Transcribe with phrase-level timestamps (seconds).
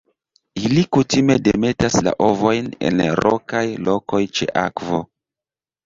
[0.69, 5.07] Ili kutime demetas la ovojn en rokaj lokoj ĉe akvo.